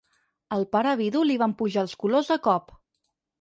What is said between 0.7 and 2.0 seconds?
pare vidu li van pujar els